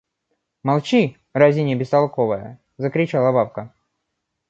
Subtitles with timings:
[0.63, 3.71] Молчи, разиня бестолковая!– закричала бабка.